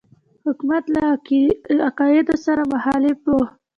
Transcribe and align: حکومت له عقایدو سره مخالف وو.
حکومت 0.45 0.83
له 0.95 1.01
عقایدو 1.87 2.35
سره 2.45 2.61
مخالف 2.73 3.17
وو. 3.29 3.41